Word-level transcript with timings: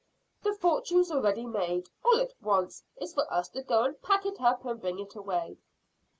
The 0.41 0.55
fortune's 0.55 1.11
already 1.11 1.45
made. 1.45 1.89
All 2.03 2.17
it 2.17 2.33
wants 2.41 2.81
is 2.99 3.13
for 3.13 3.31
us 3.31 3.49
to 3.49 3.61
go 3.61 3.83
and 3.83 4.01
pack 4.01 4.25
it 4.25 4.41
up 4.41 4.65
and 4.65 4.81
bring 4.81 4.97
it 4.97 5.13
away." 5.15 5.57